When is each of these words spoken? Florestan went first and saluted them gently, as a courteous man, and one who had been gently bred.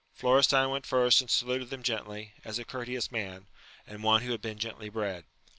Florestan 0.15 0.71
went 0.71 0.87
first 0.87 1.21
and 1.21 1.29
saluted 1.29 1.69
them 1.69 1.83
gently, 1.83 2.33
as 2.43 2.57
a 2.57 2.65
courteous 2.65 3.11
man, 3.11 3.45
and 3.85 4.01
one 4.01 4.23
who 4.23 4.31
had 4.31 4.41
been 4.41 4.57
gently 4.57 4.89
bred. 4.89 5.25